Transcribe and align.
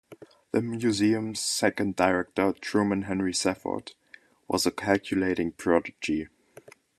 The 0.51 0.63
museum's 0.63 1.39
second 1.39 1.95
director, 1.95 2.53
Truman 2.59 3.03
Henry 3.03 3.35
Safford, 3.35 3.91
was 4.47 4.65
a 4.65 4.71
calculating 4.71 5.51
prodigy. 5.51 6.27